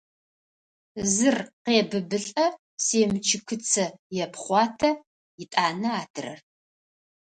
Зыр 1.13 1.37
къебыбылӏэ, 1.63 2.47
семчыкыцэ 2.85 3.85
епхъуатэ, 4.23 4.89
етӏанэ– 5.43 5.89
адрэр… 6.01 6.39